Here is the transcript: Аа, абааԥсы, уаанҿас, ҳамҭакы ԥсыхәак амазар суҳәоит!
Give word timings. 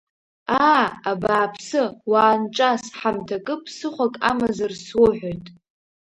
Аа, 0.67 0.85
абааԥсы, 1.11 1.81
уаанҿас, 2.11 2.83
ҳамҭакы 2.97 3.55
ԥсыхәак 3.63 4.15
амазар 4.29 4.71
суҳәоит! 4.83 5.45